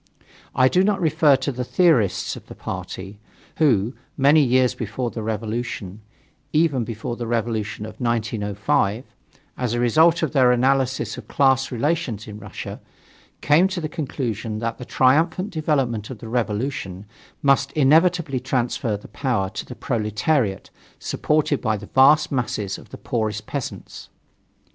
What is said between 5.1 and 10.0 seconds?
the revolution even before the revolution of 1905 as a